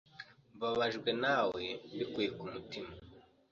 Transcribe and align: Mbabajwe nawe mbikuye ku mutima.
Mbabajwe 0.55 1.09
nawe 1.23 1.63
mbikuye 1.93 2.29
ku 2.37 2.45
mutima. 2.53 2.91